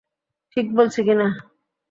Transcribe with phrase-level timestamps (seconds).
[0.57, 1.27] ঠিক বলেছি কিনা?